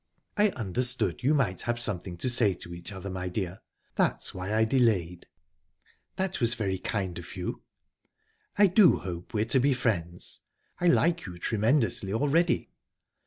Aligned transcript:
"I 0.35 0.49
understood 0.57 1.21
you 1.21 1.35
might 1.35 1.61
have 1.61 1.79
something 1.79 2.17
to 2.17 2.27
say 2.27 2.55
to 2.55 2.73
each 2.73 2.91
other, 2.91 3.07
my 3.11 3.29
dear; 3.29 3.61
that's 3.93 4.33
why 4.33 4.51
I 4.51 4.65
delayed." 4.65 5.27
"That 6.15 6.41
was 6.41 6.55
very 6.55 6.79
kind 6.79 7.19
of 7.19 7.35
you." 7.35 7.61
"I 8.57 8.65
do 8.65 8.97
hope 8.97 9.35
we're 9.35 9.45
to 9.45 9.59
be 9.59 9.75
friends. 9.75 10.41
I 10.79 10.87
like 10.87 11.27
you 11.27 11.37
tremendously 11.37 12.13
already." 12.13 12.71